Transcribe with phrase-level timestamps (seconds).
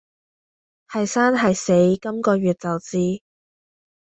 [0.89, 3.21] 係生係死今個月就知